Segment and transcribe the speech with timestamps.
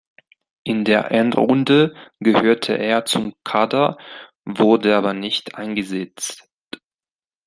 [0.63, 3.99] In der Endrunde gehörte er zum Kader,
[4.45, 6.49] wurde aber nicht eingesetzt.